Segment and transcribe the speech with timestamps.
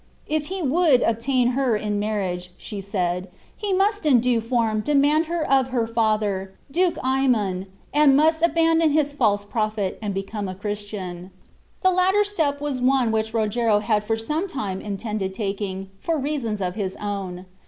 [0.25, 5.27] "If he would obtain her in marriage," she said, "he must in due form demand
[5.27, 10.55] her of her father, Duke Aymon, and must abandon his false prophet, and become a
[10.55, 11.29] Christian."
[11.83, 16.61] The latter step was one which Rogero had for some time intended taking, for reasons
[16.61, 17.45] of his own.